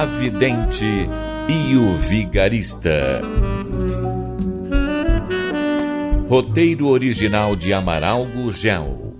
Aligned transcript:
A 0.00 0.06
Vidente 0.06 1.10
e 1.46 1.76
o 1.76 1.94
Vigarista. 1.94 3.20
Roteiro 6.26 6.88
original 6.88 7.54
de 7.54 7.74
Amaral 7.74 8.24
Gurgel. 8.24 9.14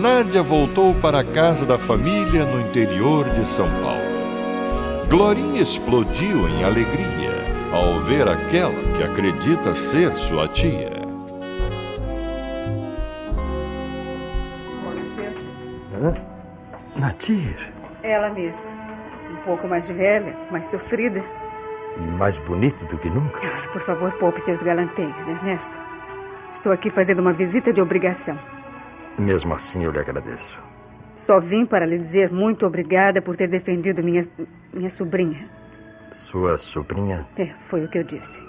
Nádia 0.00 0.40
voltou 0.40 0.94
para 0.94 1.18
a 1.18 1.24
casa 1.24 1.66
da 1.66 1.76
família 1.76 2.44
no 2.44 2.60
interior 2.60 3.28
de 3.30 3.48
São 3.48 3.68
Paulo. 3.82 5.08
Glorinha 5.08 5.62
explodiu 5.62 6.48
em 6.48 6.62
alegria 6.62 7.44
ao 7.72 7.98
ver 8.04 8.28
aquela 8.28 8.80
que 8.96 9.02
acredita 9.02 9.74
ser 9.74 10.12
sua 10.12 10.46
tia. 10.46 10.99
Hã? 15.92 16.14
Natir. 16.96 17.56
Ela 18.02 18.30
mesma. 18.30 18.64
Um 19.30 19.36
pouco 19.44 19.66
mais 19.66 19.88
velha, 19.88 20.36
mais 20.50 20.66
sofrida. 20.66 21.22
E 21.96 22.00
mais 22.00 22.38
bonita 22.38 22.84
do 22.86 22.98
que 22.98 23.08
nunca. 23.08 23.40
Por 23.72 23.80
favor, 23.82 24.12
poupe 24.12 24.40
seus 24.40 24.62
galanteios, 24.62 25.26
Ernesto. 25.26 25.74
Estou 26.52 26.72
aqui 26.72 26.90
fazendo 26.90 27.20
uma 27.20 27.32
visita 27.32 27.72
de 27.72 27.80
obrigação. 27.80 28.38
Mesmo 29.18 29.54
assim, 29.54 29.84
eu 29.84 29.90
lhe 29.90 29.98
agradeço. 29.98 30.58
Só 31.16 31.40
vim 31.40 31.66
para 31.66 31.84
lhe 31.84 31.98
dizer 31.98 32.30
muito 32.30 32.66
obrigada 32.66 33.20
por 33.20 33.36
ter 33.36 33.48
defendido 33.48 34.02
minha, 34.02 34.22
minha 34.72 34.90
sobrinha. 34.90 35.48
Sua 36.12 36.58
sobrinha? 36.58 37.26
É, 37.36 37.46
foi 37.68 37.84
o 37.84 37.88
que 37.88 37.98
eu 37.98 38.04
disse. 38.04 38.40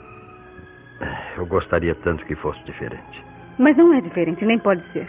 Eu 1.35 1.45
gostaria 1.45 1.93
tanto 1.95 2.25
que 2.25 2.35
fosse 2.35 2.65
diferente. 2.65 3.25
Mas 3.57 3.75
não 3.75 3.93
é 3.93 3.99
diferente, 3.99 4.45
nem 4.45 4.57
pode 4.57 4.83
ser. 4.83 5.07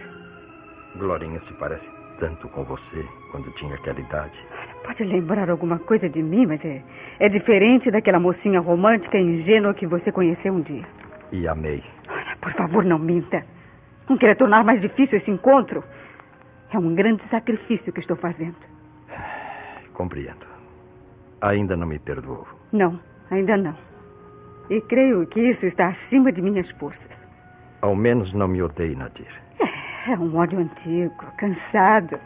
Glorinha 0.96 1.40
se 1.40 1.52
parece 1.54 1.90
tanto 2.18 2.48
com 2.48 2.64
você 2.64 3.04
quando 3.30 3.50
tinha 3.52 3.74
aquela 3.74 4.00
idade. 4.00 4.46
Pode 4.84 5.04
lembrar 5.04 5.50
alguma 5.50 5.78
coisa 5.78 6.08
de 6.08 6.22
mim, 6.22 6.46
mas 6.46 6.64
é, 6.64 6.82
é 7.18 7.28
diferente 7.28 7.90
daquela 7.90 8.20
mocinha 8.20 8.60
romântica 8.60 9.18
e 9.18 9.22
ingênua 9.22 9.74
que 9.74 9.86
você 9.86 10.12
conheceu 10.12 10.52
um 10.52 10.60
dia. 10.60 10.86
E 11.30 11.48
amei. 11.48 11.82
Olha, 12.08 12.36
por 12.40 12.52
favor, 12.52 12.84
não 12.84 12.98
minta. 12.98 13.44
Não 14.08 14.16
queira 14.16 14.34
tornar 14.34 14.64
mais 14.64 14.80
difícil 14.80 15.16
esse 15.16 15.30
encontro. 15.30 15.82
É 16.70 16.78
um 16.78 16.94
grande 16.94 17.22
sacrifício 17.24 17.92
que 17.92 18.00
estou 18.00 18.16
fazendo. 18.16 18.56
Compreendo. 19.92 20.46
Ainda 21.40 21.76
não 21.76 21.86
me 21.86 21.98
perdoou. 21.98 22.46
Não, 22.70 23.00
ainda 23.30 23.56
não. 23.56 23.76
E 24.70 24.80
creio 24.80 25.26
que 25.26 25.40
isso 25.40 25.66
está 25.66 25.88
acima 25.88 26.30
de 26.30 26.40
minhas 26.40 26.70
forças. 26.70 27.26
Ao 27.80 27.96
menos 27.96 28.32
não 28.32 28.46
me 28.46 28.62
odeie, 28.62 28.94
Nadir. 28.94 29.42
É 29.58 29.91
um 30.10 30.36
ódio 30.36 30.58
antigo, 30.58 31.24
cansado, 31.36 32.18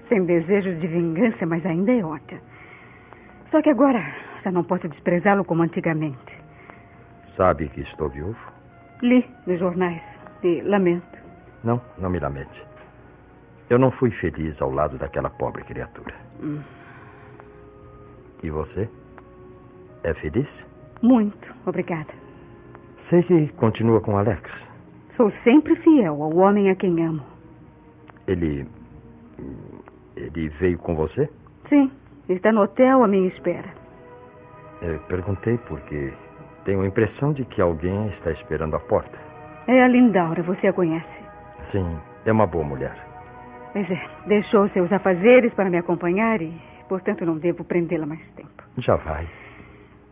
sem 0.00 0.24
desejos 0.24 0.78
de 0.78 0.86
vingança, 0.86 1.46
mas 1.46 1.64
ainda 1.64 1.92
é 1.92 2.04
ódio. 2.04 2.40
Só 3.46 3.62
que 3.62 3.70
agora 3.70 4.00
já 4.38 4.50
não 4.50 4.64
posso 4.64 4.88
desprezá-lo 4.88 5.44
como 5.44 5.62
antigamente. 5.62 6.38
Sabe 7.22 7.68
que 7.68 7.80
estou 7.80 8.08
viúvo? 8.08 8.38
Li 9.02 9.28
nos 9.46 9.60
jornais 9.60 10.20
e 10.42 10.60
lamento. 10.62 11.22
Não, 11.62 11.80
não 11.98 12.10
me 12.10 12.18
lamente. 12.18 12.66
Eu 13.68 13.78
não 13.78 13.90
fui 13.90 14.10
feliz 14.10 14.60
ao 14.60 14.70
lado 14.70 14.98
daquela 14.98 15.30
pobre 15.30 15.62
criatura. 15.62 16.14
Hum. 16.42 16.60
E 18.42 18.50
você? 18.50 18.88
É 20.02 20.14
feliz? 20.14 20.66
Muito, 21.02 21.54
obrigada. 21.66 22.12
Sei 22.96 23.22
que 23.22 23.48
continua 23.52 24.00
com 24.00 24.16
Alex. 24.16 24.70
Sou 25.10 25.28
sempre 25.28 25.74
fiel 25.74 26.22
ao 26.22 26.36
homem 26.36 26.70
a 26.70 26.74
quem 26.74 27.04
amo. 27.04 27.22
Ele. 28.26 28.66
Ele 30.16 30.48
veio 30.48 30.78
com 30.78 30.94
você? 30.94 31.28
Sim, 31.64 31.90
está 32.28 32.52
no 32.52 32.62
hotel 32.62 33.02
à 33.02 33.08
minha 33.08 33.26
espera. 33.26 33.72
Eu 34.80 35.00
perguntei 35.00 35.58
porque 35.58 36.12
tenho 36.64 36.82
a 36.82 36.86
impressão 36.86 37.32
de 37.32 37.44
que 37.44 37.60
alguém 37.60 38.06
está 38.08 38.30
esperando 38.30 38.76
à 38.76 38.80
porta. 38.80 39.18
É 39.66 39.82
a 39.82 39.88
Lindaura, 39.88 40.42
você 40.42 40.68
a 40.68 40.72
conhece? 40.72 41.22
Sim, 41.62 41.98
é 42.24 42.32
uma 42.32 42.46
boa 42.46 42.64
mulher. 42.64 42.96
Pois 43.72 43.90
é, 43.90 44.00
deixou 44.26 44.66
seus 44.68 44.92
afazeres 44.92 45.54
para 45.54 45.70
me 45.70 45.78
acompanhar 45.78 46.40
e, 46.40 46.52
portanto, 46.88 47.24
não 47.24 47.36
devo 47.36 47.64
prendê-la 47.64 48.06
mais 48.06 48.30
tempo. 48.30 48.64
Já 48.76 48.96
vai. 48.96 49.28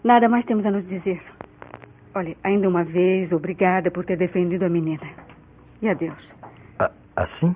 Nada 0.03 0.29
mais 0.29 0.45
temos 0.45 0.65
a 0.65 0.71
nos 0.71 0.85
dizer. 0.85 1.21
Olha, 2.19 2.37
ainda 2.43 2.69
uma 2.69 2.83
vez, 2.83 3.33
obrigada 3.33 3.93
por 3.93 4.05
ter 4.05 4.17
defendido 4.17 4.65
a 4.65 4.69
menina. 4.69 5.09
E 5.81 5.89
adeus. 5.89 6.35
A 6.77 6.91
assim? 7.15 7.55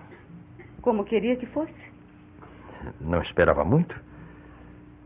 Como 0.81 1.03
queria 1.03 1.35
que 1.35 1.47
fosse. 1.47 1.91
Não 3.01 3.21
esperava 3.21 3.65
muito? 3.65 4.01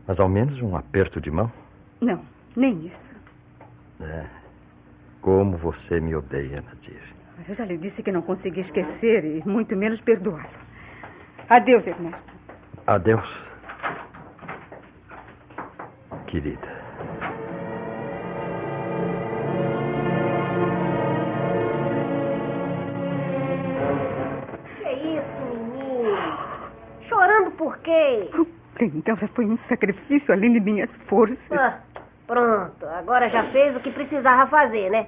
Mas 0.05 0.19
ao 0.19 0.29
menos 0.29 0.61
um 0.61 0.77
aperto 0.77 1.19
de 1.19 1.31
mão? 1.31 1.51
Não, 1.99 2.21
nem 2.55 2.85
isso. 2.85 3.15
É. 3.99 4.27
Como 5.21 5.57
você 5.57 5.99
me 5.99 6.15
odeia, 6.15 6.61
Nadir. 6.61 7.01
Eu 7.47 7.55
já 7.55 7.65
lhe 7.65 7.79
disse 7.79 8.03
que 8.03 8.11
não 8.11 8.21
consegui 8.21 8.59
esquecer 8.59 9.25
e 9.25 9.49
muito 9.49 9.75
menos 9.75 9.99
perdoá-lo. 9.99 10.47
Adeus, 11.49 11.87
Ernesto. 11.87 12.31
Adeus. 12.85 13.51
Querida. 16.27 16.76
Por 27.57 27.77
quê? 27.79 28.29
Então 28.79 29.15
já 29.17 29.27
foi 29.27 29.45
um 29.45 29.57
sacrifício 29.57 30.33
além 30.33 30.53
de 30.53 30.59
minhas 30.59 30.95
forças. 30.95 31.51
Ah, 31.51 31.79
pronto, 32.27 32.85
agora 32.85 33.27
já 33.27 33.43
fez 33.43 33.75
o 33.75 33.79
que 33.79 33.91
precisava 33.91 34.45
fazer, 34.47 34.89
né? 34.91 35.07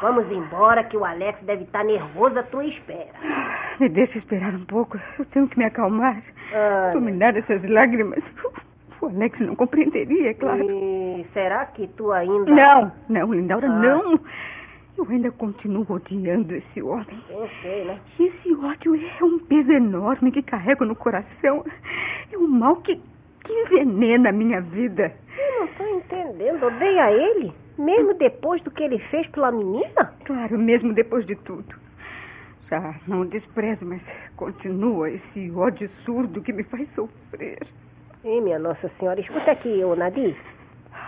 Vamos 0.00 0.30
embora 0.30 0.84
que 0.84 0.96
o 0.96 1.04
Alex 1.04 1.42
deve 1.42 1.64
estar 1.64 1.84
nervoso 1.84 2.38
à 2.38 2.42
tua 2.44 2.64
espera. 2.64 3.08
Me 3.80 3.88
deixa 3.88 4.16
esperar 4.16 4.54
um 4.54 4.64
pouco. 4.64 4.96
Eu 5.18 5.24
tenho 5.24 5.48
que 5.48 5.58
me 5.58 5.64
acalmar. 5.64 6.22
Ah, 6.54 6.90
Dominar 6.92 7.36
essas 7.36 7.64
lágrimas. 7.66 8.32
O 9.00 9.06
Alex 9.06 9.40
não 9.40 9.56
compreenderia, 9.56 10.30
é 10.30 10.34
claro. 10.34 10.64
E 10.70 11.24
será 11.24 11.64
que 11.66 11.88
tu 11.88 12.12
ainda. 12.12 12.50
Não, 12.52 12.92
não, 13.08 13.32
Lindaura, 13.34 13.66
Ah. 13.66 13.70
não. 13.70 14.20
Eu 14.98 15.06
ainda 15.08 15.30
continuo 15.30 15.86
odiando 15.88 16.56
esse 16.56 16.82
homem. 16.82 17.22
Eu 17.30 17.46
sei, 17.62 17.84
né? 17.84 18.00
E 18.18 18.24
esse 18.24 18.52
ódio 18.52 18.96
é 18.96 19.22
um 19.22 19.38
peso 19.38 19.72
enorme 19.72 20.32
que 20.32 20.42
carrego 20.42 20.84
no 20.84 20.96
coração. 20.96 21.64
É 22.32 22.36
um 22.36 22.48
mal 22.48 22.74
que, 22.74 23.00
que 23.44 23.52
envenena 23.52 24.30
a 24.30 24.32
minha 24.32 24.60
vida. 24.60 25.14
Eu 25.38 25.60
não 25.60 25.68
tô 25.68 25.86
entendendo. 25.86 26.66
Odeia 26.66 27.12
ele? 27.12 27.54
Mesmo 27.78 28.12
depois 28.12 28.60
do 28.60 28.72
que 28.72 28.82
ele 28.82 28.98
fez 28.98 29.28
pela 29.28 29.52
menina? 29.52 30.12
Claro, 30.24 30.58
mesmo 30.58 30.92
depois 30.92 31.24
de 31.24 31.36
tudo. 31.36 31.76
Já 32.68 32.96
não 33.06 33.24
desprezo, 33.24 33.86
mas 33.86 34.12
continua 34.34 35.08
esse 35.10 35.48
ódio 35.52 35.88
surdo 35.88 36.42
que 36.42 36.52
me 36.52 36.64
faz 36.64 36.88
sofrer. 36.88 37.60
Ei, 38.24 38.40
minha 38.40 38.58
Nossa 38.58 38.88
Senhora, 38.88 39.20
escuta 39.20 39.52
aqui, 39.52 39.84
ô 39.84 39.94
Nadir. 39.94 40.36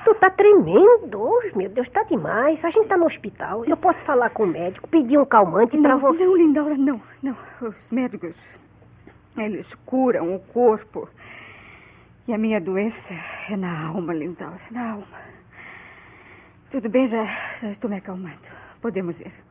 Tu 0.04 0.14
tá 0.14 0.30
tremendo. 0.30 1.20
Oh, 1.20 1.56
meu 1.56 1.68
Deus, 1.68 1.88
tá 1.88 2.02
demais. 2.02 2.64
A 2.64 2.70
gente 2.70 2.88
tá 2.88 2.96
no 2.96 3.06
hospital. 3.06 3.64
Eu 3.64 3.76
posso 3.76 4.04
falar 4.04 4.30
com 4.30 4.44
o 4.44 4.46
médico, 4.46 4.88
pedir 4.88 5.18
um 5.18 5.24
calmante 5.24 5.76
pra 5.78 5.94
não, 5.94 5.98
você. 5.98 6.24
não, 6.24 6.36
Lindaura, 6.36 6.76
não, 6.76 7.00
não. 7.22 7.36
Os 7.60 7.90
médicos, 7.90 8.36
eles 9.36 9.74
curam 9.86 10.34
o 10.34 10.40
corpo. 10.40 11.08
E 12.26 12.32
a 12.32 12.38
minha 12.38 12.60
doença 12.60 13.12
é 13.48 13.56
na 13.56 13.88
alma, 13.88 14.14
Lindaura, 14.14 14.60
na 14.70 14.92
alma. 14.92 15.20
Tudo 16.70 16.88
bem, 16.88 17.06
já, 17.06 17.24
já 17.60 17.70
estou 17.70 17.90
me 17.90 17.96
acalmando. 17.96 18.48
Podemos 18.80 19.20
ir. 19.20 19.49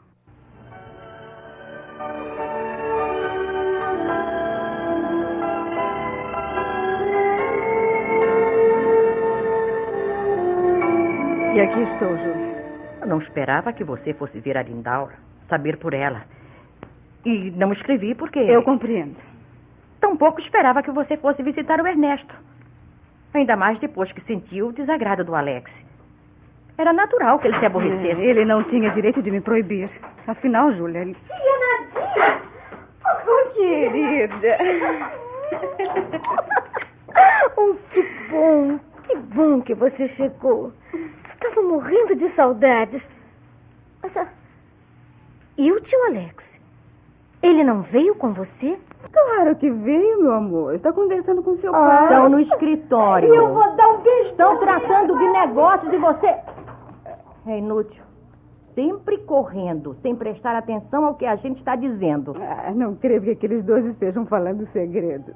E 11.53 11.59
aqui 11.59 11.81
estou, 11.81 12.15
Júlia. 12.17 12.63
Eu 13.01 13.07
não 13.07 13.17
esperava 13.17 13.73
que 13.73 13.83
você 13.83 14.13
fosse 14.13 14.39
ver 14.39 14.55
a 14.55 14.61
Lindaura, 14.61 15.15
saber 15.41 15.77
por 15.77 15.95
ela. 15.95 16.23
E 17.25 17.49
não 17.51 17.71
escrevi 17.71 18.13
porque. 18.13 18.39
Eu 18.39 18.61
compreendo. 18.61 19.19
Tampouco 19.99 20.39
esperava 20.39 20.83
que 20.83 20.91
você 20.91 21.17
fosse 21.17 21.41
visitar 21.41 21.81
o 21.81 21.87
Ernesto. 21.87 22.39
Ainda 23.33 23.55
mais 23.55 23.79
depois 23.79 24.11
que 24.11 24.21
sentiu 24.21 24.67
o 24.67 24.73
desagrado 24.73 25.23
do 25.23 25.35
Alex. 25.35 25.83
Era 26.77 26.93
natural 26.93 27.39
que 27.39 27.47
ele 27.47 27.57
se 27.57 27.65
aborrecesse. 27.65 28.23
Ele 28.23 28.45
não 28.45 28.63
tinha 28.63 28.89
direito 28.89 29.21
de 29.21 29.31
me 29.31 29.41
proibir. 29.41 29.89
Afinal, 30.27 30.71
Júlia. 30.71 31.01
Ele... 31.01 31.15
Tia 31.15 31.35
Nadia! 31.35 32.41
Oh, 33.27 33.49
querida. 33.49 34.57
oh, 37.57 37.75
que 37.89 38.03
bom, 38.29 38.79
que 38.99 39.15
bom 39.15 39.61
que 39.61 39.73
você 39.73 40.07
chegou. 40.07 40.71
Eu 40.93 41.09
estava 41.33 41.61
morrendo 41.61 42.15
de 42.15 42.29
saudades. 42.29 43.09
Mas, 44.01 44.15
ah, 44.17 44.27
e 45.57 45.71
o 45.71 45.79
tio 45.79 46.01
Alex? 46.05 46.59
Ele 47.41 47.63
não 47.63 47.81
veio 47.81 48.15
com 48.15 48.33
você? 48.33 48.77
Claro 49.11 49.55
que 49.55 49.69
veio, 49.69 50.21
meu 50.21 50.33
amor. 50.33 50.75
Está 50.75 50.91
conversando 50.91 51.41
com 51.41 51.57
seu 51.57 51.73
ah, 51.73 51.79
pai. 51.79 52.03
Estão 52.03 52.29
no 52.29 52.39
escritório. 52.39 53.33
E 53.33 53.37
eu 53.37 53.53
vou 53.53 53.75
dar 53.75 53.87
um 53.89 54.01
beijo. 54.01 54.29
Estão 54.29 54.57
tratando 54.57 55.17
de 55.17 55.29
negócios 55.29 55.91
e 55.91 55.97
você. 55.97 56.35
É 57.47 57.57
inútil. 57.57 58.03
Sempre 58.75 59.17
correndo, 59.19 59.95
sem 60.01 60.15
prestar 60.15 60.55
atenção 60.55 61.05
ao 61.05 61.15
que 61.15 61.25
a 61.25 61.35
gente 61.35 61.57
está 61.57 61.75
dizendo. 61.75 62.35
Ah, 62.39 62.71
não 62.73 62.95
creio 62.95 63.21
que 63.21 63.31
aqueles 63.31 63.63
dois 63.63 63.85
estejam 63.85 64.25
falando 64.25 64.67
segredos. 64.71 65.35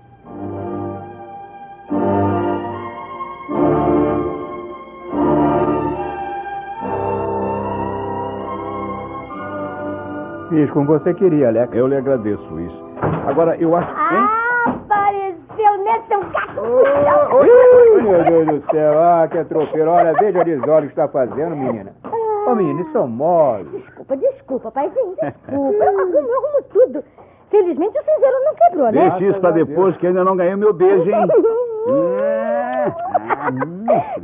Fiz 10.53 10.69
como 10.69 10.85
você 10.85 11.15
queria, 11.15 11.47
Alex. 11.47 11.73
Eu 11.73 11.87
lhe 11.87 11.95
agradeço 11.95 12.59
isso. 12.59 12.85
Agora, 13.27 13.57
eu 13.57 13.75
acho. 13.75 13.91
Ah, 13.91 14.65
apareceu, 14.67 15.83
né, 15.83 15.99
seu 16.07 16.19
gato? 16.19 16.61
Oh, 16.61 17.39
oh, 17.39 18.01
meu 18.03 18.23
Deus 18.23 18.61
do 18.61 18.71
céu, 18.71 19.01
ah, 19.01 19.27
que 19.27 19.43
tropeiro. 19.45 19.89
Olha, 19.89 20.13
veja 20.13 20.41
a 20.41 20.43
desordem 20.43 20.89
que 20.89 20.91
está 20.91 21.07
fazendo, 21.07 21.55
menina. 21.55 21.95
Ô, 22.05 22.51
oh, 22.51 22.55
menina, 22.55 22.81
isso 22.81 22.95
é 22.95 23.01
mole. 23.03 23.63
Desculpa, 23.63 24.15
desculpa, 24.15 24.71
paizinho, 24.71 25.15
desculpa. 25.19 25.83
Eu 25.83 25.89
arrumo, 25.89 26.17
eu 26.19 26.37
arrumo 26.37 26.63
tudo. 26.69 27.03
Felizmente 27.49 27.97
o 27.97 28.03
cinzeiro 28.03 28.35
não 28.45 28.53
quebrou, 28.53 28.91
né? 28.91 29.09
Deixe 29.09 29.27
isso 29.29 29.41
pra 29.41 29.49
depois, 29.49 29.97
que 29.97 30.05
ainda 30.05 30.23
não 30.23 30.35
ganhei 30.37 30.55
meu 30.55 30.71
beijo, 30.71 31.09
hein? 31.09 31.27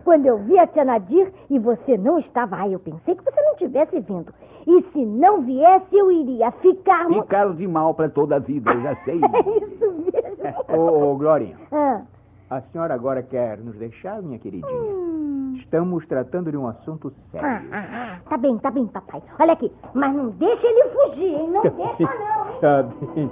Quando 0.04 0.26
eu 0.26 0.38
vi 0.40 0.58
a 0.58 0.68
tia 0.68 0.86
Nadir 0.86 1.32
e 1.50 1.60
você 1.60 1.98
não 1.98 2.18
estava 2.18 2.58
aí, 2.58 2.74
eu 2.74 2.80
pensei 2.80 3.16
que 3.16 3.24
você 3.24 3.42
não 3.42 3.56
tivesse 3.56 4.00
vindo. 4.00 4.34
E 4.68 4.82
se 4.92 5.06
não 5.06 5.42
viesse, 5.42 5.98
eu 5.98 6.12
iria 6.12 6.52
ficar... 6.52 7.08
Ficar 7.08 7.54
de 7.54 7.68
mal 7.68 7.94
pra 7.94 8.10
toda 8.10 8.36
a 8.36 8.40
vida, 8.40 8.72
eu 8.72 8.82
já 8.82 8.96
sei. 8.96 9.20
É 9.34 9.40
isso 9.66 9.92
mesmo. 9.92 10.80
Ô, 10.80 11.12
ô 11.12 11.16
Glorinha. 11.16 11.58
Ah. 11.72 12.02
A 12.50 12.62
senhora 12.62 12.94
agora 12.94 13.22
quer 13.22 13.58
nos 13.60 13.76
deixar, 13.78 14.22
minha 14.22 14.40
queridinha? 14.40 14.72
Hum. 14.72 15.54
Estamos 15.60 16.06
tratando 16.08 16.50
de 16.50 16.58
um 16.58 16.68
assunto 16.68 17.14
sério. 17.32 17.48
Ah, 17.48 17.62
ah, 17.72 17.86
ah. 17.92 18.20
Tá 18.28 18.38
bem, 18.38 18.58
tá 18.58 18.72
bem, 18.72 18.88
papai. 18.88 19.22
Olha 19.40 19.54
aqui, 19.54 19.72
mas 19.94 20.16
não 20.16 20.30
deixa 20.30 20.68
ele 20.68 20.90
fugir, 20.90 21.28
hein? 21.28 21.50
Não 21.50 21.62
deixa 21.70 22.04
não, 22.04 22.50
hein? 22.50 22.60
Tá 22.62 22.84
bem. 22.84 23.32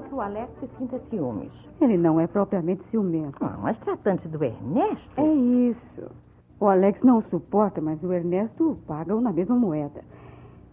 Natural 0.00 0.02
que 0.02 0.14
o 0.14 0.20
Alex 0.20 0.52
sinta 0.78 0.98
ciúmes. 1.10 1.68
Ele 1.80 1.96
não 1.96 2.20
é 2.20 2.26
propriamente 2.26 2.84
ciumento. 2.84 3.36
Ah, 3.40 3.58
mas 3.60 3.78
tratando-se 3.78 4.28
do 4.28 4.42
Ernesto. 4.42 5.20
É 5.20 5.34
isso. 5.34 6.10
O 6.58 6.66
Alex 6.66 7.02
não 7.02 7.18
o 7.18 7.22
suporta, 7.22 7.80
mas 7.80 8.02
o 8.02 8.12
Ernesto 8.12 8.78
paga-o 8.86 9.20
na 9.20 9.32
mesma 9.32 9.56
moeda. 9.56 10.02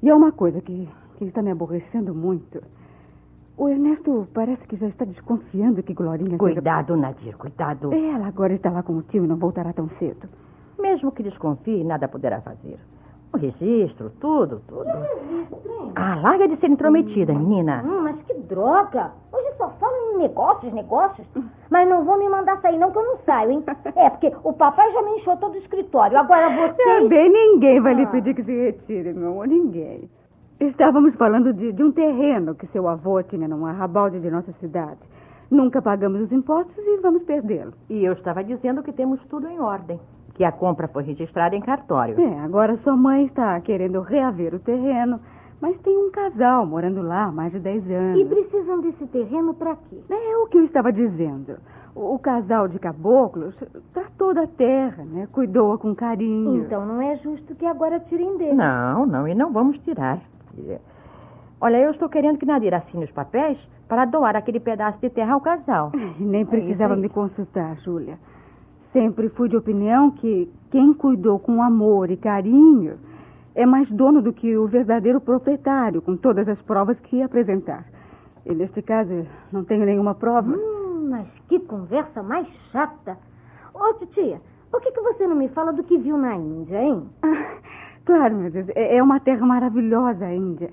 E 0.02 0.10
é 0.10 0.16
uma 0.16 0.32
coisa 0.32 0.62
que, 0.62 0.88
que 1.18 1.26
está 1.26 1.42
me 1.42 1.52
aborrecendo 1.52 2.14
muito. 2.14 2.62
O 3.56 3.68
Ernesto 3.68 4.28
parece 4.34 4.68
que 4.68 4.76
já 4.76 4.88
está 4.88 5.04
desconfiando 5.04 5.82
que 5.82 5.94
Glorinha 5.94 6.38
Cuidado, 6.38 6.94
seja... 6.94 7.02
Nadir, 7.02 7.38
cuidado. 7.38 7.92
Ela 7.92 8.28
agora 8.28 8.54
está 8.54 8.70
lá 8.70 8.84
com 8.84 8.94
o 8.94 9.02
tio 9.02 9.24
e 9.24 9.28
não 9.28 9.38
voltará 9.38 9.74
tão 9.74 9.90
cedo. 9.90 10.30
Mesmo 10.78 11.12
que 11.12 11.24
desconfie, 11.24 11.84
nada 11.84 12.08
poderá 12.08 12.40
fazer. 12.40 12.78
O 13.38 13.40
registro, 13.40 14.10
tudo, 14.20 14.64
tudo. 14.68 14.86
Que 14.86 15.36
registro, 15.36 15.72
hein? 15.72 15.92
Ah, 15.96 16.16
larga 16.16 16.48
de 16.48 16.56
ser 16.56 16.72
intrometida, 16.72 17.34
hum. 17.34 17.40
menina. 17.40 17.84
Hum, 17.86 18.02
mas 18.02 18.20
que 18.24 18.34
droga. 18.34 19.12
Hoje 19.32 19.52
só 19.58 19.70
falam 19.80 20.16
em 20.16 20.18
negócios, 20.18 20.74
negócios. 20.74 21.28
Mas 21.70 21.88
não 21.88 22.04
vão 22.04 22.18
me 22.18 22.28
mandar 22.28 22.58
sair 22.58 22.80
não, 22.80 22.92
que 22.92 22.98
eu 22.98 23.04
não 23.04 23.18
saio, 23.18 23.52
hein? 23.52 23.64
É, 23.96 24.10
porque 24.10 24.34
o 24.44 24.54
papai 24.54 24.90
já 24.90 25.04
me 25.04 25.12
encheu 25.12 25.38
todo 25.38 25.54
o 25.54 25.58
escritório. 25.58 26.18
Agora 26.18 26.50
vocês... 26.50 27.04
Também 27.04 27.30
ninguém 27.30 27.80
vai 27.80 27.94
ah. 27.94 27.98
lhe 27.98 28.08
pedir 28.08 28.34
que 28.34 28.44
se 28.44 28.52
retire, 28.52 29.14
meu 29.14 29.30
amor, 29.30 29.48
ninguém. 29.48 30.10
Estávamos 30.60 31.14
falando 31.14 31.54
de, 31.54 31.72
de 31.72 31.84
um 31.84 31.92
terreno 31.92 32.56
que 32.56 32.66
seu 32.68 32.88
avô 32.88 33.22
tinha 33.22 33.48
num 33.48 33.68
arrabalde 33.68 34.20
de 34.20 34.32
nossa 34.32 34.52
cidade. 34.54 35.00
Nunca 35.52 35.80
pagamos 35.80 36.22
os 36.22 36.32
impostos 36.32 36.76
e 36.76 36.98
vamos 36.98 37.22
perdê-lo. 37.22 37.74
E 37.88 38.04
eu 38.04 38.14
estava 38.14 38.44
dizendo 38.44 38.82
que 38.82 38.92
temos 38.92 39.24
tudo 39.26 39.48
em 39.48 39.60
ordem. 39.60 40.00
Que 40.38 40.44
a 40.44 40.52
compra 40.52 40.88
foi 40.88 41.04
registrada 41.04 41.56
em 41.56 41.62
cartório. 41.62 42.20
É, 42.20 42.40
agora 42.40 42.78
sua 42.78 42.96
mãe 42.96 43.26
está 43.26 43.60
querendo 43.60 44.02
reaver 44.02 44.54
o 44.54 44.60
terreno, 44.60 45.20
mas 45.60 45.78
tem 45.80 45.98
um 45.98 46.12
casal 46.12 46.66
morando 46.66 47.02
lá 47.02 47.26
há 47.26 47.32
mais 47.32 47.52
de 47.52 47.60
10 47.60 47.90
anos. 47.90 48.22
E 48.22 48.26
precisam 48.26 48.80
desse 48.80 49.06
terreno 49.08 49.54
para 49.56 49.76
quê? 49.76 49.98
É 50.10 50.38
o 50.38 50.48
que 50.48 50.60
eu 50.60 50.64
estava 50.64 50.94
dizendo. 50.94 51.58
O, 51.96 52.14
o 52.14 52.20
casal 52.20 52.68
de 52.68 52.78
caboclos 52.78 53.62
tratou 53.92 54.34
da 54.34 54.46
terra, 54.46 55.04
né? 55.04 55.28
Cuidou-a 55.32 55.78
com 55.78 55.96
carinho. 55.96 56.64
Então 56.64 56.86
não 56.86 57.02
é 57.02 57.16
justo 57.16 57.56
que 57.56 57.66
agora 57.66 58.00
tirem 58.00 58.38
dele. 58.38 58.54
Não, 58.54 59.06
não, 59.06 59.28
e 59.28 59.34
não 59.34 59.52
vamos 59.52 59.80
tirar. 59.80 60.20
Olha, 61.60 61.78
eu 61.78 61.90
estou 61.90 62.08
querendo 62.08 62.38
que 62.38 62.46
Nadir 62.46 62.76
assine 62.76 63.04
os 63.04 63.12
papéis 63.12 63.68
para 63.88 64.06
doar 64.06 64.36
aquele 64.36 64.60
pedaço 64.60 65.02
de 65.02 65.10
terra 65.10 65.34
ao 65.34 65.42
casal. 65.42 65.92
Nem 66.20 66.46
precisava 66.46 66.94
é 66.94 66.98
me 66.98 67.10
consultar, 67.10 67.76
Júlia. 67.78 68.20
Sempre 68.92 69.30
fui 69.30 69.50
de 69.50 69.58
opinião 69.58 70.12
que 70.12 70.52
quem 70.72 70.94
cuidou 70.94 71.40
com 71.40 71.62
amor 71.62 72.10
e 72.10 72.18
carinho 72.18 72.98
é 73.54 73.66
mais 73.66 73.92
dono 73.92 74.22
do 74.22 74.32
que 74.32 74.56
o 74.56 74.68
verdadeiro 74.68 75.20
proprietário, 75.20 76.02
com 76.02 76.16
todas 76.16 76.48
as 76.48 76.62
provas 76.62 77.00
que 77.00 77.22
apresentar. 77.22 77.86
E 78.46 78.54
neste 78.54 78.82
caso, 78.82 79.26
não 79.52 79.64
tenho 79.64 79.86
nenhuma 79.86 80.16
prova. 80.16 80.56
Hum, 80.56 81.08
mas 81.10 81.28
que 81.50 81.60
conversa 81.60 82.24
mais 82.24 82.48
chata. 82.72 83.18
Ô, 83.74 83.94
titia, 83.96 84.42
por 84.72 84.82
que, 84.82 84.92
que 84.92 85.02
você 85.02 85.28
não 85.28 85.36
me 85.36 85.50
fala 85.50 85.74
do 85.74 85.84
que 85.84 85.98
viu 85.98 86.18
na 86.18 86.36
Índia, 86.36 86.82
hein? 86.82 87.10
Ah, 88.10 88.14
claro, 88.14 88.38
meu 88.38 88.50
Deus. 88.50 88.70
É, 88.70 88.96
é 88.96 89.04
uma 89.04 89.20
terra 89.20 89.46
maravilhosa, 89.46 90.26
a 90.26 90.34
Índia. 90.34 90.72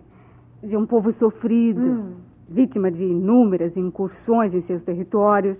De 0.63 0.77
um 0.77 0.87
povo 0.87 1.11
sofrido, 1.11 1.81
hum. 1.81 2.13
vítima 2.49 2.93
de 2.93 3.03
inúmeras 3.03 3.77
incursões 3.77 4.55
em 4.55 4.61
seus 4.61 4.83
territórios 4.83 5.59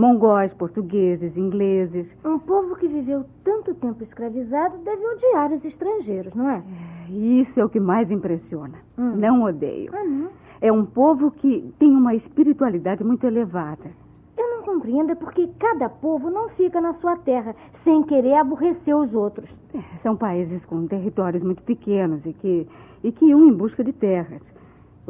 Mongóis, 0.00 0.54
portugueses, 0.54 1.36
ingleses. 1.36 2.08
Um 2.24 2.38
povo 2.38 2.74
que 2.74 2.88
viveu 2.88 3.22
tanto 3.44 3.74
tempo 3.74 4.02
escravizado 4.02 4.78
deve 4.78 5.06
odiar 5.06 5.52
os 5.52 5.62
estrangeiros, 5.62 6.32
não 6.34 6.48
é? 6.48 6.62
é 7.08 7.12
isso 7.12 7.60
é 7.60 7.64
o 7.66 7.68
que 7.68 7.78
mais 7.78 8.10
impressiona. 8.10 8.78
Hum. 8.96 9.16
Não 9.16 9.42
odeio. 9.42 9.90
Ah, 9.94 10.02
não? 10.02 10.30
É 10.58 10.72
um 10.72 10.86
povo 10.86 11.30
que 11.30 11.70
tem 11.78 11.94
uma 11.94 12.14
espiritualidade 12.14 13.04
muito 13.04 13.26
elevada. 13.26 13.90
Eu 14.38 14.56
não 14.56 14.62
compreendo 14.62 15.12
é 15.12 15.14
porque 15.14 15.50
cada 15.58 15.90
povo 15.90 16.30
não 16.30 16.48
fica 16.48 16.80
na 16.80 16.94
sua 16.94 17.16
terra 17.16 17.54
sem 17.84 18.02
querer 18.02 18.36
aborrecer 18.36 18.96
os 18.96 19.14
outros. 19.14 19.54
É, 19.74 19.82
são 20.02 20.16
países 20.16 20.64
com 20.64 20.86
territórios 20.86 21.42
muito 21.42 21.62
pequenos 21.62 22.24
e 22.24 22.32
que, 22.32 22.66
e 23.04 23.12
que 23.12 23.26
iam 23.26 23.44
em 23.44 23.52
busca 23.52 23.84
de 23.84 23.92
terras. 23.92 24.40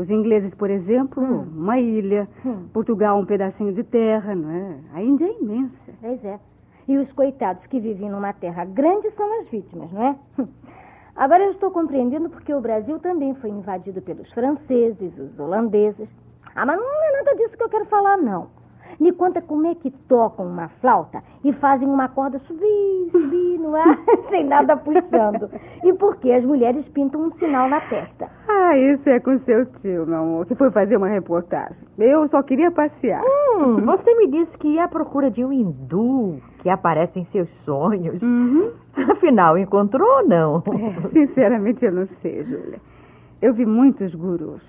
Os 0.00 0.09
ingleses, 0.09 0.54
por 0.54 0.71
exemplo, 0.71 1.23
hum. 1.23 1.47
uma 1.54 1.78
ilha. 1.78 2.26
Hum. 2.45 2.69
Portugal, 2.73 3.19
um 3.21 3.26
pedacinho 3.26 3.71
de 3.75 3.85
terra, 3.85 4.35
não 4.35 4.50
é? 4.50 4.78
A 4.95 5.02
Índia 5.02 5.26
é 5.26 5.42
imensa. 5.42 5.92
Pois 6.00 6.25
é. 6.25 6.40
E 6.88 6.97
os 6.97 7.12
coitados 7.12 7.66
que 7.66 7.78
vivem 7.78 8.09
numa 8.09 8.33
terra 8.33 8.64
grande 8.64 9.11
são 9.11 9.40
as 9.40 9.49
vítimas, 9.49 9.92
não 9.92 10.02
é? 10.02 10.16
Agora 11.14 11.45
eu 11.45 11.50
estou 11.50 11.71
compreendendo 11.71 12.30
porque 12.30 12.54
o 12.54 12.62
Brasil 12.62 12.99
também 12.99 13.35
foi 13.35 13.50
invadido 13.50 14.00
pelos 14.00 14.33
franceses, 14.33 15.19
os 15.19 15.38
holandeses. 15.38 16.11
Ah, 16.54 16.64
mas 16.64 16.80
não 16.80 17.04
é 17.04 17.12
nada 17.19 17.37
disso 17.37 17.59
que 17.59 17.62
eu 17.62 17.69
quero 17.69 17.85
falar, 17.85 18.16
não. 18.16 18.49
Me 19.00 19.12
conta 19.12 19.40
como 19.40 19.66
é 19.66 19.75
que 19.75 19.90
tocam 19.90 20.47
uma 20.47 20.69
flauta 20.69 21.23
e 21.42 21.54
fazem 21.54 21.88
uma 21.88 22.07
corda 22.11 22.38
subir, 22.40 23.09
subir 23.11 23.59
no 23.59 23.75
ar, 23.75 23.99
sem 24.28 24.45
nada 24.45 24.76
puxando. 24.76 25.49
E 25.83 25.90
por 25.95 26.16
que 26.16 26.30
as 26.30 26.45
mulheres 26.45 26.87
pintam 26.87 27.23
um 27.23 27.33
sinal 27.33 27.66
na 27.66 27.80
testa? 27.80 28.28
Ah, 28.47 28.76
isso 28.76 29.09
é 29.09 29.19
com 29.19 29.38
seu 29.38 29.64
tio, 29.64 30.07
meu 30.07 30.19
amor, 30.19 30.47
que 30.47 30.54
foi 30.54 30.71
fazer 30.71 30.99
uma 30.99 31.09
reportagem. 31.09 31.83
Eu 31.99 32.28
só 32.28 32.42
queria 32.42 32.71
passear. 32.71 33.23
Hum, 33.25 33.87
você 33.87 34.14
me 34.16 34.26
disse 34.26 34.59
que 34.59 34.69
ia 34.69 34.85
à 34.85 34.88
procura 34.88 35.30
de 35.30 35.42
um 35.42 35.50
hindu 35.50 36.38
que 36.59 36.69
aparece 36.69 37.19
em 37.19 37.25
seus 37.25 37.49
sonhos. 37.64 38.23
Uhum. 38.23 38.71
Afinal, 39.11 39.57
encontrou 39.57 40.07
ou 40.19 40.28
não? 40.28 40.62
É, 40.66 41.09
sinceramente, 41.09 41.83
eu 41.87 41.92
não 41.92 42.07
sei, 42.21 42.45
Júlia. 42.45 42.80
Eu 43.40 43.54
vi 43.54 43.64
muitos 43.64 44.14
gurus. 44.14 44.62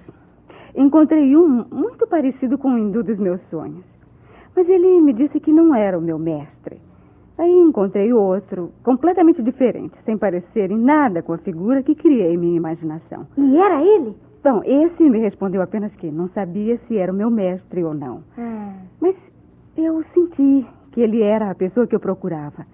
Encontrei 0.74 1.36
um 1.36 1.66
muito 1.70 2.08
parecido 2.08 2.58
com 2.58 2.70
o 2.70 2.78
hindu 2.78 3.04
dos 3.04 3.20
meus 3.20 3.42
sonhos. 3.50 4.00
Mas 4.55 4.70
ele 4.70 5.01
me 5.01 5.13
disse 5.13 5.39
que 5.39 5.51
não 5.51 5.74
era 5.74 5.98
o 5.98 6.01
meu 6.01 6.20
mestre. 6.20 6.79
Aí 7.38 7.51
encontrei 7.51 8.13
outro, 8.13 8.72
completamente 8.84 9.41
diferente, 9.41 9.98
sem 10.03 10.17
parecer 10.17 10.70
em 10.70 10.77
nada 10.77 11.24
com 11.24 11.34
a 11.34 11.38
figura 11.38 11.81
que 11.81 11.96
criei 11.96 12.34
em 12.34 12.38
minha 12.38 12.58
imaginação. 12.58 13.25
E 13.38 13.58
era 13.58 13.81
ele? 13.84 14.15
Bom, 14.43 14.62
esse 14.63 15.10
me 15.10 15.20
respondeu 15.20 15.62
apenas 15.62 15.96
que 15.96 16.12
não 16.12 16.27
sabia 16.27 16.77
se 16.77 16.98
era 16.98 17.12
o 17.12 17.15
meu 17.15 17.29
mestre 17.29 17.84
ou 17.84 17.93
não. 17.93 18.24
Ah. 18.38 18.74
Mas 19.00 19.15
eu 19.77 20.03
senti 20.03 20.65
que 20.91 21.01
ele 21.01 21.22
era 21.22 21.50
a 21.50 21.55
pessoa 21.55 21.88
que 21.88 21.96
eu 21.96 22.00
procurava. 22.00 22.65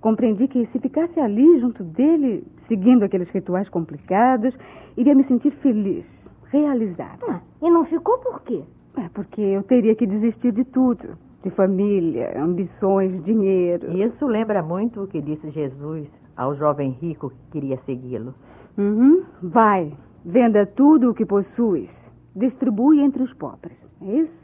Compreendi 0.00 0.48
que 0.48 0.64
se 0.66 0.78
ficasse 0.78 1.20
ali 1.20 1.60
junto 1.60 1.84
dele, 1.84 2.44
seguindo 2.66 3.04
aqueles 3.04 3.28
rituais 3.28 3.68
complicados, 3.68 4.56
iria 4.96 5.14
me 5.14 5.22
sentir 5.24 5.50
feliz, 5.50 6.06
realizada. 6.50 7.26
Ah, 7.28 7.40
e 7.60 7.70
não 7.70 7.84
ficou 7.84 8.18
por 8.18 8.40
quê? 8.42 8.62
É 8.96 9.08
porque 9.08 9.40
eu 9.40 9.62
teria 9.62 9.94
que 9.94 10.06
desistir 10.06 10.52
de 10.52 10.64
tudo. 10.64 11.16
De 11.42 11.50
família, 11.50 12.34
ambições, 12.36 13.22
dinheiro. 13.24 13.96
Isso 13.96 14.26
lembra 14.26 14.62
muito 14.62 15.02
o 15.02 15.06
que 15.06 15.22
disse 15.22 15.50
Jesus 15.50 16.06
ao 16.36 16.54
jovem 16.54 16.90
rico 16.90 17.30
que 17.30 17.52
queria 17.52 17.78
segui-lo. 17.78 18.34
Uhum. 18.76 19.22
Vai, 19.42 19.92
venda 20.24 20.66
tudo 20.66 21.10
o 21.10 21.14
que 21.14 21.24
possuis. 21.24 21.90
Distribui 22.34 23.00
entre 23.00 23.22
os 23.22 23.32
pobres. 23.32 23.82
É 24.02 24.16
isso? 24.16 24.40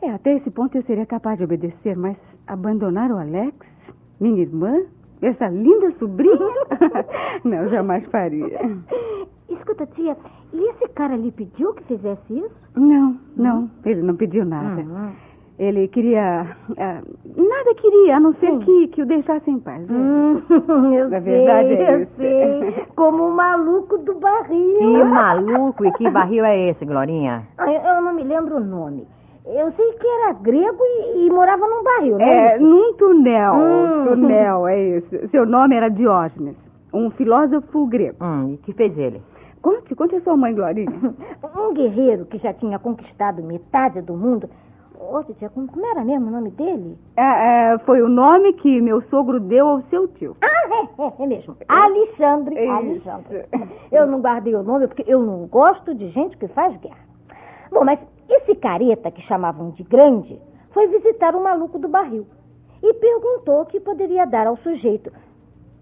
É, 0.00 0.10
até 0.10 0.36
esse 0.36 0.50
ponto 0.50 0.76
eu 0.76 0.82
seria 0.82 1.06
capaz 1.06 1.38
de 1.38 1.44
obedecer, 1.44 1.96
mas 1.96 2.16
abandonar 2.46 3.10
o 3.10 3.18
Alex, 3.18 3.66
minha 4.20 4.42
irmã, 4.42 4.82
essa 5.20 5.48
linda 5.48 5.90
sobrinha? 5.92 6.38
Não, 7.42 7.68
jamais 7.68 8.06
faria. 8.06 8.60
Escuta, 9.48 9.86
tia, 9.86 10.16
e 10.52 10.70
esse 10.70 10.86
cara 10.88 11.16
lhe 11.16 11.30
pediu 11.32 11.72
que 11.74 11.82
fizesse 11.84 12.38
isso? 12.38 12.56
Não, 12.76 13.16
não, 13.36 13.70
ele 13.84 14.02
não 14.02 14.14
pediu 14.14 14.44
nada. 14.44 14.82
Uhum. 14.82 15.10
Ele 15.58 15.88
queria. 15.88 16.56
ah, 16.78 17.00
nada 17.36 17.74
queria, 17.74 18.16
a 18.16 18.20
não 18.20 18.32
ser 18.32 18.56
que, 18.58 18.86
que 18.88 19.02
o 19.02 19.06
deixasse 19.06 19.50
em 19.50 19.58
paz. 19.58 19.88
né? 19.88 19.96
Hum, 19.96 20.40
eu 20.94 21.08
Na 21.08 21.18
verdade, 21.18 21.68
sei, 21.68 21.82
é 21.82 21.94
eu 21.94 22.02
isso. 22.02 22.12
sei. 22.16 22.86
Como 22.94 23.24
o 23.28 23.34
maluco 23.34 23.98
do 23.98 24.14
barril. 24.14 24.78
Que 24.78 25.02
maluco 25.04 25.84
e 25.84 25.92
que 25.94 26.08
barril 26.10 26.44
é 26.44 26.68
esse, 26.68 26.84
Glorinha? 26.84 27.42
Eu, 27.58 27.66
eu 27.96 28.02
não 28.02 28.14
me 28.14 28.22
lembro 28.22 28.58
o 28.58 28.60
nome. 28.60 29.04
Eu 29.44 29.70
sei 29.72 29.92
que 29.94 30.06
era 30.06 30.32
grego 30.34 30.78
e, 30.80 31.26
e 31.26 31.30
morava 31.30 31.66
num 31.66 31.82
barril, 31.82 32.18
né? 32.18 32.54
É, 32.54 32.58
num 32.58 32.92
túnel. 32.94 33.54
Hum. 33.54 34.04
Túnel, 34.10 34.68
é 34.68 34.80
isso. 34.98 35.28
Seu 35.28 35.44
nome 35.44 35.74
era 35.74 35.88
Diógenes, 35.88 36.54
um 36.92 37.10
filósofo 37.10 37.84
grego. 37.86 38.18
Hum, 38.22 38.52
e 38.52 38.56
que 38.58 38.72
fez 38.74 38.96
ele? 38.96 39.20
Conte, 39.68 39.94
conte 39.94 40.16
a 40.16 40.20
sua 40.22 40.34
mãe, 40.34 40.54
Glorinha. 40.54 40.88
Um 41.54 41.74
guerreiro 41.74 42.24
que 42.24 42.38
já 42.38 42.54
tinha 42.54 42.78
conquistado 42.78 43.42
metade 43.42 44.00
do 44.00 44.14
mundo. 44.14 44.48
Ô, 44.98 45.22
tia, 45.34 45.50
como, 45.50 45.68
como 45.68 45.84
era 45.84 46.02
mesmo 46.02 46.28
o 46.28 46.30
nome 46.30 46.50
dele? 46.50 46.98
É, 47.14 47.72
é, 47.72 47.78
foi 47.80 48.00
o 48.00 48.08
nome 48.08 48.54
que 48.54 48.80
meu 48.80 49.02
sogro 49.02 49.38
deu 49.38 49.68
ao 49.68 49.80
seu 49.82 50.08
tio. 50.08 50.34
Ah, 50.40 50.46
é, 50.74 51.02
é, 51.02 51.12
é 51.22 51.26
mesmo. 51.26 51.54
Alexandre. 51.68 52.58
Isso. 52.58 52.72
Alexandre. 52.72 53.44
Eu 53.92 54.06
não 54.06 54.22
guardei 54.22 54.54
o 54.54 54.62
nome 54.62 54.88
porque 54.88 55.04
eu 55.06 55.20
não 55.20 55.46
gosto 55.46 55.94
de 55.94 56.08
gente 56.08 56.38
que 56.38 56.48
faz 56.48 56.74
guerra. 56.78 57.06
Bom, 57.70 57.84
mas 57.84 58.06
esse 58.26 58.54
careta 58.54 59.10
que 59.10 59.20
chamavam 59.20 59.68
de 59.68 59.82
grande 59.82 60.40
foi 60.70 60.86
visitar 60.86 61.34
o 61.34 61.44
maluco 61.44 61.78
do 61.78 61.88
barril 61.88 62.26
e 62.82 62.94
perguntou 62.94 63.60
o 63.60 63.66
que 63.66 63.78
poderia 63.80 64.24
dar 64.24 64.46
ao 64.46 64.56
sujeito. 64.56 65.12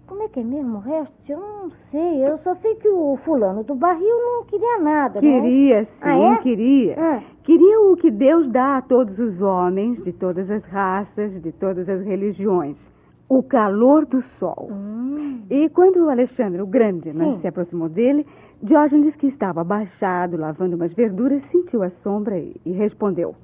Como 0.07 0.23
é 0.23 0.29
que 0.29 0.39
é 0.39 0.43
mesmo 0.43 0.77
o 0.77 0.79
resto? 0.79 1.13
Eu 1.27 1.37
não 1.37 1.69
sei. 1.91 2.25
Eu 2.25 2.37
só 2.37 2.55
sei 2.55 2.75
que 2.75 2.87
o 2.87 3.17
fulano 3.25 3.61
do 3.63 3.75
barril 3.75 4.17
não 4.17 4.45
queria 4.45 4.79
nada, 4.79 5.21
né? 5.21 5.41
Queria, 5.41 5.83
sim, 5.83 5.91
Ah, 6.01 6.17
é? 6.17 6.37
queria. 6.37 6.95
Ah. 6.97 7.21
Queria 7.43 7.81
o 7.81 7.97
que 7.97 8.09
Deus 8.09 8.47
dá 8.47 8.77
a 8.77 8.81
todos 8.81 9.19
os 9.19 9.41
homens, 9.41 10.01
de 10.01 10.13
todas 10.13 10.49
as 10.49 10.63
raças, 10.63 11.41
de 11.41 11.51
todas 11.51 11.89
as 11.89 12.01
religiões. 12.05 12.89
O 13.27 13.43
calor 13.43 14.05
do 14.05 14.21
sol. 14.21 14.69
Hum. 14.71 15.41
E 15.49 15.67
quando 15.69 15.97
o 16.05 16.09
Alexandre, 16.09 16.61
o 16.61 16.67
grande, 16.67 17.11
né, 17.11 17.37
se 17.41 17.47
aproximou 17.47 17.89
dele, 17.89 18.25
Diógenes, 18.63 19.15
que 19.15 19.27
estava 19.27 19.61
abaixado, 19.61 20.35
lavando 20.37 20.75
umas 20.77 20.93
verduras, 20.93 21.43
sentiu 21.51 21.83
a 21.83 21.89
sombra 21.89 22.39
e, 22.39 22.55
e 22.65 22.71
respondeu: 22.71 23.35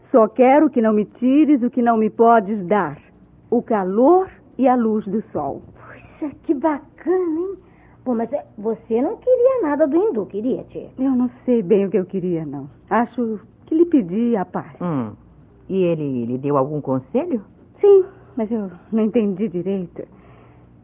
Só 0.00 0.26
quero 0.26 0.70
que 0.70 0.80
não 0.82 0.92
me 0.92 1.04
tires 1.04 1.62
o 1.62 1.70
que 1.70 1.82
não 1.82 1.96
me 1.96 2.08
podes 2.10 2.64
dar: 2.64 2.98
o 3.50 3.62
calor 3.62 4.28
e 4.58 4.66
a 4.66 4.74
luz 4.74 5.06
do 5.06 5.20
sol. 5.20 5.62
Puxa, 6.18 6.34
que 6.44 6.54
bacana, 6.54 7.40
hein? 7.40 7.58
Bom, 8.04 8.14
mas 8.14 8.32
é, 8.32 8.44
você 8.56 9.02
não 9.02 9.16
queria 9.16 9.62
nada 9.62 9.86
do 9.86 9.96
hindu, 9.96 10.24
queria, 10.26 10.62
tia? 10.64 10.90
Eu 10.98 11.10
não 11.10 11.26
sei 11.26 11.62
bem 11.62 11.84
o 11.84 11.90
que 11.90 11.98
eu 11.98 12.06
queria, 12.06 12.46
não. 12.46 12.70
Acho 12.88 13.40
que 13.66 13.74
lhe 13.74 13.84
pedi 13.84 14.36
a 14.36 14.44
paz. 14.44 14.80
Hum. 14.80 15.12
E 15.68 15.82
ele 15.82 16.24
lhe 16.24 16.38
deu 16.38 16.56
algum 16.56 16.80
conselho? 16.80 17.44
Sim, 17.80 18.04
mas 18.36 18.50
eu 18.50 18.70
não 18.90 19.02
entendi 19.02 19.48
direito. 19.48 20.04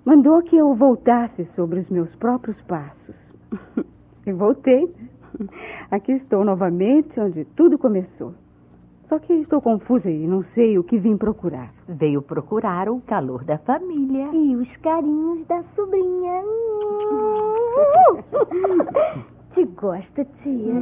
Mandou 0.04 0.42
que 0.42 0.56
eu 0.56 0.74
voltasse 0.74 1.44
sobre 1.54 1.80
os 1.80 1.88
meus 1.88 2.14
próprios 2.14 2.60
passos. 2.62 3.16
E 4.24 4.32
voltei. 4.32 4.88
Aqui 5.90 6.12
estou 6.12 6.44
novamente 6.44 7.18
onde 7.18 7.44
tudo 7.44 7.76
começou. 7.76 8.32
Só 9.12 9.19
que 9.19 9.35
estou 9.35 9.61
confusa 9.61 10.11
e 10.11 10.26
não 10.26 10.42
sei 10.42 10.78
o 10.78 10.83
que 10.83 10.97
vim 10.99 11.19
procurar. 11.19 11.71
Veio 11.87 12.23
procurar 12.23 12.88
o 12.88 12.99
calor 13.02 13.45
da 13.45 13.59
família. 13.59 14.31
E 14.33 14.57
os 14.57 14.75
carinhos 14.78 15.47
da 15.47 15.62
sobrinha. 15.76 16.42
Te 19.52 19.66
gosta, 19.66 20.25
tia? 20.25 20.73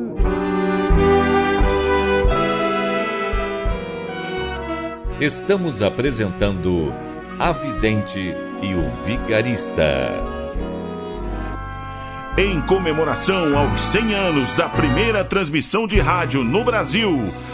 Estamos 5.20 5.82
apresentando 5.82 6.94
A 7.36 7.50
Vidente 7.50 8.32
e 8.62 8.74
o 8.76 8.88
Vigarista. 9.04 10.40
Em 12.38 12.60
comemoração 12.62 13.58
aos 13.58 13.80
100 13.80 14.14
anos 14.14 14.54
da 14.54 14.68
primeira 14.68 15.24
transmissão 15.24 15.86
de 15.86 15.98
rádio 15.98 16.44
no 16.44 16.62
Brasil, 16.62 17.18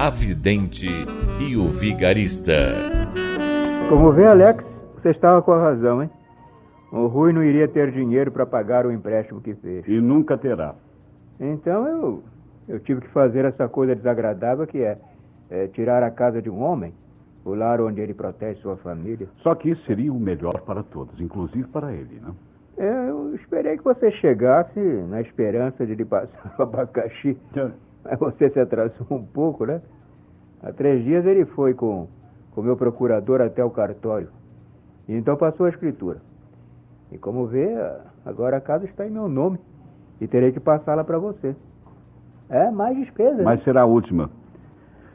A 0.00 0.10
Vidente 0.10 0.86
e 1.40 1.56
o 1.56 1.64
Vigarista. 1.64 2.54
Como 3.88 4.12
vê, 4.12 4.26
Alex, 4.26 4.64
você 4.94 5.10
estava 5.10 5.42
com 5.42 5.50
a 5.50 5.60
razão, 5.60 6.00
hein? 6.00 6.08
O 6.92 7.08
Rui 7.08 7.32
não 7.32 7.42
iria 7.42 7.66
ter 7.66 7.90
dinheiro 7.90 8.30
para 8.30 8.46
pagar 8.46 8.86
o 8.86 8.92
empréstimo 8.92 9.40
que 9.40 9.56
fez. 9.56 9.84
E 9.88 10.00
nunca 10.00 10.38
terá. 10.38 10.76
Então 11.40 11.88
eu, 11.88 12.22
eu 12.68 12.78
tive 12.78 13.00
que 13.00 13.08
fazer 13.08 13.44
essa 13.44 13.68
coisa 13.68 13.96
desagradável 13.96 14.68
que 14.68 14.78
é, 14.78 14.98
é 15.50 15.66
tirar 15.66 16.04
a 16.04 16.12
casa 16.12 16.40
de 16.40 16.48
um 16.48 16.62
homem, 16.62 16.94
o 17.44 17.52
lar 17.52 17.80
onde 17.80 18.00
ele 18.00 18.14
protege 18.14 18.60
sua 18.60 18.76
família. 18.76 19.26
Só 19.38 19.52
que 19.56 19.68
isso 19.68 19.82
seria 19.82 20.12
o 20.12 20.20
melhor 20.20 20.60
para 20.60 20.84
todos, 20.84 21.20
inclusive 21.20 21.66
para 21.66 21.92
ele, 21.92 22.20
né? 22.22 22.32
É, 22.76 23.10
eu 23.10 23.34
esperei 23.34 23.76
que 23.76 23.82
você 23.82 24.12
chegasse 24.12 24.78
na 24.78 25.20
esperança 25.20 25.84
de 25.84 25.96
lhe 25.96 26.04
passar 26.04 26.54
o 26.56 26.62
abacaxi. 26.62 27.36
Você 28.18 28.48
se 28.48 28.60
atrasou 28.60 29.06
um 29.10 29.24
pouco, 29.24 29.64
né? 29.66 29.80
Há 30.62 30.72
três 30.72 31.04
dias 31.04 31.24
ele 31.24 31.44
foi 31.44 31.74
com 31.74 32.08
o 32.56 32.62
meu 32.62 32.76
procurador 32.76 33.40
até 33.40 33.64
o 33.64 33.70
cartório. 33.70 34.28
E 35.06 35.14
então 35.14 35.36
passou 35.36 35.66
a 35.66 35.68
escritura. 35.68 36.20
E 37.10 37.16
como 37.16 37.46
vê, 37.46 37.74
agora 38.24 38.56
a 38.56 38.60
casa 38.60 38.84
está 38.84 39.06
em 39.06 39.10
meu 39.10 39.28
nome. 39.28 39.58
E 40.20 40.26
terei 40.26 40.52
que 40.52 40.60
passá-la 40.60 41.04
para 41.04 41.18
você. 41.18 41.54
É, 42.48 42.70
mais 42.70 42.96
despesa. 42.96 43.42
Mas 43.42 43.60
será 43.60 43.82
a 43.82 43.86
última. 43.86 44.30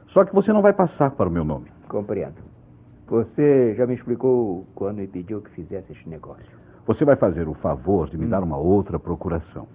Só 0.07 0.23
que 0.23 0.33
você 0.33 0.53
não 0.53 0.61
vai 0.61 0.73
passar 0.73 1.11
para 1.11 1.27
o 1.27 1.31
meu 1.31 1.43
nome. 1.43 1.71
Compreendo. 1.87 2.35
Você 3.07 3.75
já 3.75 3.85
me 3.85 3.93
explicou 3.93 4.65
quando 4.73 4.97
me 4.97 5.07
pediu 5.07 5.41
que 5.41 5.49
fizesse 5.49 5.91
este 5.91 6.07
negócio. 6.07 6.57
Você 6.85 7.03
vai 7.03 7.15
fazer 7.15 7.47
o 7.47 7.53
favor 7.53 8.09
de 8.09 8.17
me 8.17 8.25
dar 8.25 8.43
uma 8.43 8.57
outra 8.57 8.97
procuração. 8.97 9.67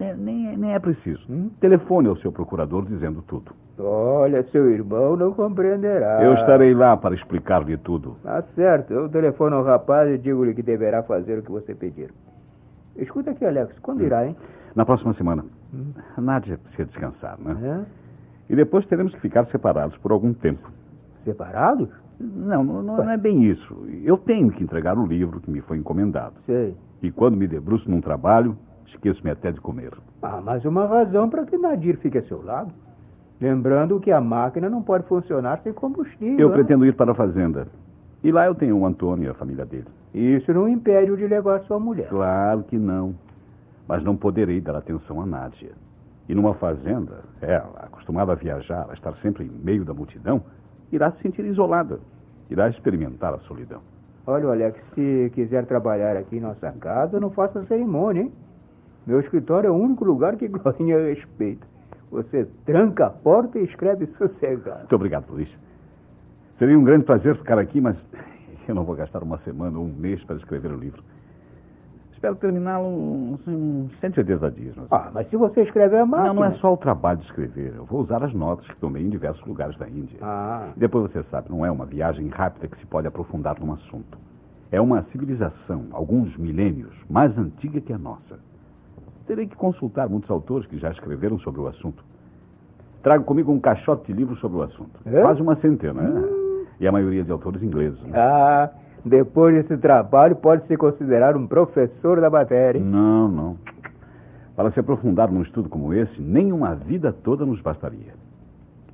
É, 0.00 0.14
nem, 0.14 0.48
é- 0.48 0.56
nem 0.56 0.72
é 0.74 0.78
preciso. 0.78 1.26
Hum? 1.30 1.50
Telefone 1.60 2.08
ao 2.08 2.16
seu 2.16 2.32
procurador 2.32 2.86
dizendo 2.86 3.22
tudo. 3.22 3.52
Olha, 3.78 4.42
seu 4.44 4.70
irmão 4.70 5.16
não 5.16 5.32
compreenderá. 5.32 6.22
Eu 6.22 6.32
estarei 6.34 6.74
lá 6.74 6.96
para 6.96 7.14
explicar-lhe 7.14 7.76
tudo. 7.76 8.16
Tá 8.22 8.42
certo. 8.42 8.92
Eu 8.92 9.08
telefono 9.08 9.56
ao 9.56 9.64
rapaz 9.64 10.10
e 10.10 10.18
digo-lhe 10.18 10.54
que 10.54 10.62
deverá 10.62 11.02
fazer 11.02 11.38
o 11.38 11.42
que 11.42 11.50
você 11.50 11.74
pedir. 11.74 12.10
Escuta 12.96 13.30
aqui, 13.30 13.44
Alex. 13.44 13.78
Quando 13.78 14.02
irá, 14.02 14.26
hein? 14.26 14.36
Na 14.74 14.84
próxima 14.84 15.12
semana. 15.12 15.44
A 16.16 16.20
Nádia 16.20 16.58
precisa 16.58 16.84
descansar, 16.84 17.38
né? 17.38 17.56
É? 17.62 18.52
E 18.52 18.56
depois 18.56 18.84
teremos 18.86 19.14
que 19.14 19.20
ficar 19.20 19.44
separados 19.44 19.96
por 19.96 20.12
algum 20.12 20.32
tempo. 20.32 20.70
Separados? 21.24 21.88
Não, 22.18 22.62
não, 22.64 22.82
não 22.82 23.10
é 23.10 23.16
bem 23.16 23.44
isso. 23.44 23.76
Eu 24.04 24.16
tenho 24.18 24.50
que 24.50 24.62
entregar 24.62 24.98
o 24.98 25.06
livro 25.06 25.40
que 25.40 25.50
me 25.50 25.60
foi 25.60 25.78
encomendado. 25.78 26.34
Sei. 26.40 26.74
E 27.02 27.10
quando 27.10 27.36
me 27.36 27.46
debruço 27.46 27.90
num 27.90 28.00
trabalho, 28.00 28.56
esqueço-me 28.90 29.30
até 29.30 29.50
de 29.50 29.60
comer. 29.60 29.92
Ah, 30.22 30.40
mas 30.44 30.64
uma 30.64 30.86
razão 30.86 31.28
para 31.28 31.44
que 31.44 31.56
Nadir 31.56 31.96
fique 31.98 32.18
a 32.18 32.22
seu 32.22 32.42
lado. 32.42 32.72
Lembrando 33.40 33.98
que 33.98 34.12
a 34.12 34.20
máquina 34.20 34.68
não 34.68 34.82
pode 34.82 35.04
funcionar 35.06 35.60
sem 35.62 35.72
combustível. 35.72 36.38
Eu 36.38 36.48
né? 36.48 36.54
pretendo 36.54 36.84
ir 36.84 36.94
para 36.94 37.12
a 37.12 37.14
fazenda. 37.14 37.68
E 38.22 38.30
lá 38.30 38.46
eu 38.46 38.54
tenho 38.54 38.76
o 38.76 38.84
Antônio 38.84 39.24
e 39.24 39.28
a 39.28 39.34
família 39.34 39.64
dele. 39.64 39.86
Isso 40.12 40.52
não 40.52 40.68
impede 40.68 41.10
o 41.10 41.16
de 41.16 41.26
levar 41.26 41.60
sua 41.60 41.80
mulher. 41.80 42.08
Claro 42.08 42.62
que 42.64 42.76
não. 42.76 43.14
Mas 43.88 44.04
não 44.04 44.14
poderei 44.14 44.60
dar 44.60 44.76
atenção 44.76 45.20
a 45.22 45.26
Nádia. 45.26 45.72
E 46.28 46.34
numa 46.34 46.54
fazenda, 46.54 47.20
ela, 47.40 47.80
acostumada 47.80 48.32
a 48.32 48.34
viajar, 48.34 48.86
a 48.90 48.92
estar 48.92 49.14
sempre 49.14 49.44
em 49.44 49.48
meio 49.48 49.84
da 49.84 49.94
multidão, 49.94 50.42
irá 50.92 51.10
se 51.10 51.22
sentir 51.22 51.44
isolada. 51.46 51.98
Irá 52.50 52.68
experimentar 52.68 53.32
a 53.32 53.38
solidão. 53.38 53.80
Olha, 54.26 54.48
Alex, 54.48 54.78
se 54.94 55.32
quiser 55.34 55.64
trabalhar 55.64 56.16
aqui 56.16 56.36
em 56.36 56.40
nossa 56.40 56.70
casa, 56.72 57.18
não 57.18 57.30
faça 57.30 57.64
cerimônia, 57.64 58.22
hein? 58.22 58.32
Meu 59.06 59.20
escritório 59.20 59.68
é 59.68 59.70
o 59.70 59.74
único 59.74 60.04
lugar 60.04 60.36
que 60.36 60.46
Glorinha 60.48 60.98
respeita. 60.98 61.66
Você 62.10 62.44
tranca 62.64 63.06
a 63.06 63.10
porta 63.10 63.58
e 63.58 63.64
escreve 63.64 64.06
sossegado. 64.06 64.80
Muito 64.80 64.96
obrigado 64.96 65.24
por 65.26 65.40
isso. 65.40 65.58
Seria 66.56 66.78
um 66.78 66.84
grande 66.84 67.04
prazer 67.04 67.36
ficar 67.36 67.58
aqui, 67.58 67.80
mas 67.80 68.04
eu 68.66 68.74
não 68.74 68.84
vou 68.84 68.94
gastar 68.96 69.22
uma 69.22 69.38
semana 69.38 69.78
ou 69.78 69.84
um 69.84 69.92
mês 69.92 70.22
para 70.24 70.36
escrever 70.36 70.72
o 70.72 70.76
livro. 70.76 71.02
Espero 72.12 72.36
terminá-lo 72.36 72.86
uns 72.86 73.48
uns 73.48 73.98
180 73.98 74.50
dias. 74.50 74.76
Mas... 74.76 74.86
Ah, 74.90 75.10
mas 75.14 75.28
se 75.28 75.36
você 75.36 75.62
escrever 75.62 76.00
a 76.00 76.04
máquina... 76.04 76.28
Não, 76.28 76.34
não 76.34 76.44
é 76.44 76.50
só 76.52 76.70
o 76.70 76.76
trabalho 76.76 77.16
de 77.16 77.24
escrever. 77.24 77.72
Eu 77.74 77.86
vou 77.86 78.00
usar 78.02 78.22
as 78.22 78.34
notas 78.34 78.66
que 78.66 78.76
tomei 78.76 79.02
em 79.02 79.08
diversos 79.08 79.42
lugares 79.46 79.74
da 79.78 79.88
Índia. 79.88 80.18
Ah, 80.20 80.68
E 80.76 80.78
depois 80.78 81.10
você 81.10 81.22
sabe, 81.22 81.48
não 81.48 81.64
é 81.64 81.70
uma 81.70 81.86
viagem 81.86 82.28
rápida 82.28 82.68
que 82.68 82.76
se 82.78 82.84
pode 82.84 83.06
aprofundar 83.06 83.58
num 83.58 83.72
assunto. 83.72 84.18
É 84.70 84.78
uma 84.78 85.00
civilização, 85.00 85.86
alguns 85.92 86.36
milênios, 86.36 86.94
mais 87.08 87.38
antiga 87.38 87.80
que 87.80 87.92
a 87.92 87.98
nossa. 87.98 88.38
Terei 89.30 89.46
que 89.46 89.54
consultar 89.54 90.08
muitos 90.08 90.28
autores 90.28 90.66
que 90.66 90.76
já 90.76 90.90
escreveram 90.90 91.38
sobre 91.38 91.60
o 91.60 91.68
assunto. 91.68 92.04
Trago 93.00 93.22
comigo 93.22 93.52
um 93.52 93.60
caixote 93.60 94.08
de 94.08 94.12
livros 94.12 94.40
sobre 94.40 94.58
o 94.58 94.62
assunto. 94.62 94.98
É? 95.06 95.20
Quase 95.20 95.40
uma 95.40 95.54
centena, 95.54 96.02
né? 96.02 96.28
E 96.80 96.88
a 96.88 96.90
maioria 96.90 97.22
de 97.22 97.30
autores 97.30 97.62
ingleses. 97.62 98.02
né? 98.02 98.10
ah, 98.12 98.70
depois 99.04 99.54
desse 99.54 99.78
trabalho 99.78 100.34
pode 100.34 100.64
se 100.64 100.76
considerar 100.76 101.36
um 101.36 101.46
professor 101.46 102.20
da 102.20 102.28
matéria. 102.28 102.80
Não, 102.80 103.28
não. 103.28 103.56
Para 104.56 104.68
se 104.68 104.80
aprofundar 104.80 105.30
num 105.30 105.42
estudo 105.42 105.68
como 105.68 105.94
esse, 105.94 106.20
nem 106.20 106.50
uma 106.50 106.74
vida 106.74 107.12
toda 107.12 107.46
nos 107.46 107.60
bastaria. 107.60 108.14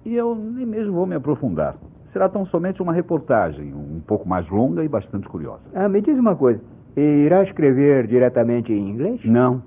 E 0.05 0.15
eu 0.15 0.35
nem 0.35 0.67
mesmo 0.67 0.93
vou 0.93 1.07
me 1.07 1.15
aprofundar. 1.15 1.77
Será 2.09 2.29
tão 2.29 2.45
somente 2.45 2.83
uma 2.83 2.93
reportagem, 2.93 3.73
um 3.73 4.03
pouco 4.07 4.29
mais 4.29 4.47
longa 4.51 4.85
e 4.85 4.89
bastante 4.89 5.27
curiosa. 5.31 5.71
Ah, 5.75 5.89
me 5.89 6.03
diz 6.03 6.19
uma 6.19 6.37
coisa. 6.37 6.61
Irá 6.95 7.43
escrever 7.43 8.07
diretamente 8.07 8.71
em 8.71 8.91
inglês? 8.91 9.25
Não. 9.25 9.63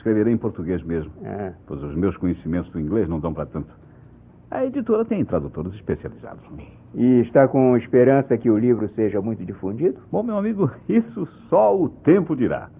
Escreverei 0.00 0.32
em 0.32 0.38
português 0.38 0.82
mesmo, 0.82 1.12
Ah, 1.22 1.52
pois 1.66 1.82
os 1.82 1.94
meus 1.94 2.16
conhecimentos 2.16 2.70
do 2.70 2.80
inglês 2.80 3.06
não 3.06 3.20
dão 3.20 3.34
para 3.34 3.44
tanto. 3.44 3.68
A 4.50 4.64
editora 4.64 5.04
tem 5.04 5.22
tradutores 5.26 5.74
especializados. 5.74 6.42
e 6.94 7.20
está 7.20 7.46
com 7.46 7.76
esperança 7.76 8.36
que 8.38 8.48
o 8.50 8.56
livro 8.58 8.88
seja 8.96 9.20
muito 9.20 9.44
difundido? 9.44 10.00
Bom, 10.10 10.22
meu 10.22 10.38
amigo, 10.38 10.70
isso 10.88 11.28
só 11.50 11.78
o 11.78 11.90
tempo 11.90 12.34
dirá. 12.34 12.70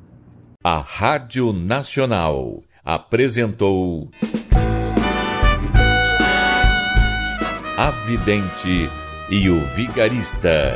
A 0.64 0.78
Rádio 0.78 1.52
Nacional 1.52 2.62
apresentou. 2.82 4.08
A 7.78 7.90
Vidente 8.06 8.88
e 9.30 9.50
o 9.50 9.60
Vigarista. 9.76 10.74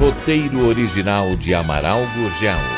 Roteiro 0.00 0.66
original 0.66 1.36
de 1.36 1.54
Amaral 1.54 2.00
Gurgel. 2.16 2.77